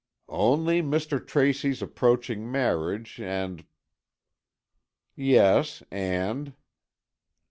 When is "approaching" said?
1.79-2.51